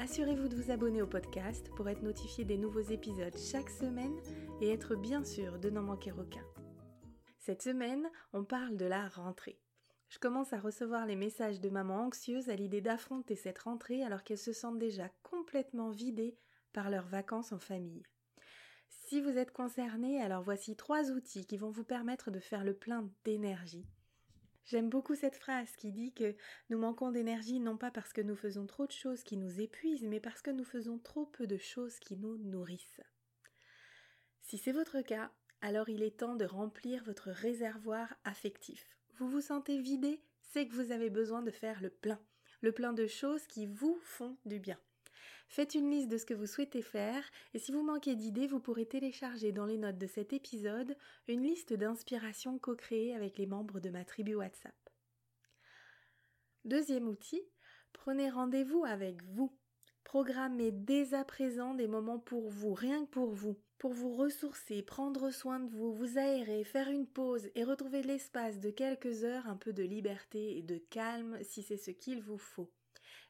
[0.00, 4.16] Assurez-vous de vous abonner au podcast pour être notifié des nouveaux épisodes chaque semaine
[4.60, 6.44] et être bien sûr de n'en manquer aucun.
[7.38, 9.60] Cette semaine, on parle de la rentrée.
[10.08, 14.24] Je commence à recevoir les messages de mamans anxieuses à l'idée d'affronter cette rentrée alors
[14.24, 16.36] qu'elles se sentent déjà complètement vidées
[16.72, 18.02] par leurs vacances en famille.
[18.88, 22.74] Si vous êtes concerné, alors voici trois outils qui vont vous permettre de faire le
[22.74, 23.86] plein d'énergie
[24.66, 26.34] J'aime beaucoup cette phrase qui dit que
[26.70, 30.06] nous manquons d'énergie non pas parce que nous faisons trop de choses qui nous épuisent,
[30.06, 33.02] mais parce que nous faisons trop peu de choses qui nous nourrissent.
[34.40, 38.96] Si c'est votre cas, alors il est temps de remplir votre réservoir affectif.
[39.18, 42.20] Vous vous sentez vidé, c'est que vous avez besoin de faire le plein,
[42.62, 44.78] le plein de choses qui vous font du bien.
[45.48, 48.60] Faites une liste de ce que vous souhaitez faire et si vous manquez d'idées, vous
[48.60, 50.96] pourrez télécharger dans les notes de cet épisode
[51.28, 54.74] une liste d'inspiration co-créée avec les membres de ma tribu WhatsApp.
[56.64, 57.42] Deuxième outil,
[57.92, 59.54] prenez rendez-vous avec vous.
[60.04, 64.82] Programmez dès à présent des moments pour vous, rien que pour vous, pour vous ressourcer,
[64.82, 69.46] prendre soin de vous, vous aérer, faire une pause et retrouver l'espace de quelques heures,
[69.46, 72.70] un peu de liberté et de calme si c'est ce qu'il vous faut.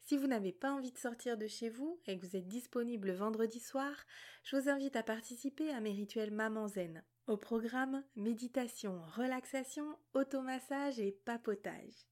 [0.00, 3.12] Si vous n'avez pas envie de sortir de chez vous et que vous êtes disponible
[3.12, 3.94] vendredi soir,
[4.42, 7.04] je vous invite à participer à mes rituels Maman Zen.
[7.26, 12.06] Au programme méditation, relaxation, automassage et papotage.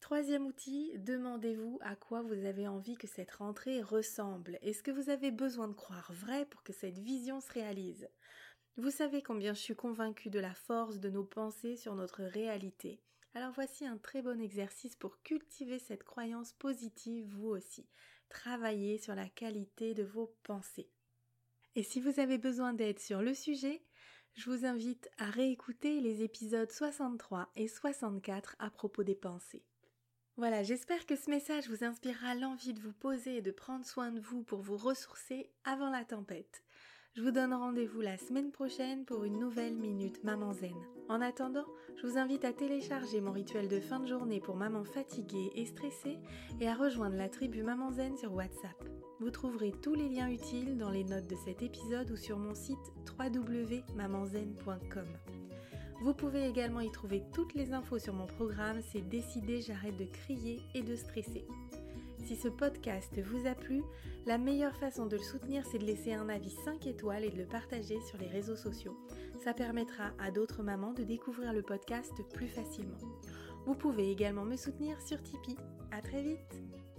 [0.00, 4.58] Troisième outil, demandez-vous à quoi vous avez envie que cette rentrée ressemble.
[4.60, 8.08] Est-ce que vous avez besoin de croire vrai pour que cette vision se réalise?
[8.76, 13.00] Vous savez combien je suis convaincue de la force de nos pensées sur notre réalité.
[13.36, 17.84] Alors voici un très bon exercice pour cultiver cette croyance positive vous aussi.
[18.28, 20.88] Travaillez sur la qualité de vos pensées.
[21.74, 23.82] Et si vous avez besoin d'aide sur le sujet,
[24.34, 29.64] je vous invite à réécouter les épisodes 63 et 64 à propos des pensées.
[30.36, 34.12] Voilà, j'espère que ce message vous inspirera l'envie de vous poser et de prendre soin
[34.12, 36.62] de vous pour vous ressourcer avant la tempête.
[37.16, 40.74] Je vous donne rendez-vous la semaine prochaine pour une nouvelle Minute Maman Zen.
[41.08, 41.64] En attendant,
[41.94, 45.64] je vous invite à télécharger mon rituel de fin de journée pour maman fatiguée et
[45.64, 46.18] stressée
[46.60, 48.74] et à rejoindre la tribu Maman Zen sur WhatsApp.
[49.20, 52.56] Vous trouverez tous les liens utiles dans les notes de cet épisode ou sur mon
[52.56, 55.06] site www.mamanzen.com.
[56.00, 60.06] Vous pouvez également y trouver toutes les infos sur mon programme C'est décidé, j'arrête de
[60.06, 61.46] crier et de stresser.
[62.24, 63.82] Si ce podcast vous a plu,
[64.24, 67.36] la meilleure façon de le soutenir, c'est de laisser un avis 5 étoiles et de
[67.36, 68.96] le partager sur les réseaux sociaux.
[69.44, 72.96] Ça permettra à d'autres mamans de découvrir le podcast plus facilement.
[73.66, 75.58] Vous pouvez également me soutenir sur Tipeee.
[75.90, 76.93] À très vite!